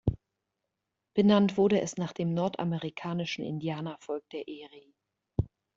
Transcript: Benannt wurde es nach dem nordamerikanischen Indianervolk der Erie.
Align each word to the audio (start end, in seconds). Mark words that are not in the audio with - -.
Benannt 1.13 1.57
wurde 1.57 1.79
es 1.79 1.95
nach 1.97 2.11
dem 2.11 2.33
nordamerikanischen 2.33 3.45
Indianervolk 3.45 4.27
der 4.31 4.47
Erie. 4.47 4.95